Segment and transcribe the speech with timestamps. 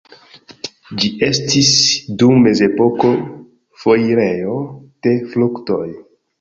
[1.03, 1.69] Ĝi estis,
[2.23, 3.13] dum mezepoko,
[3.85, 4.59] foirejo
[5.07, 5.83] de fruktoj.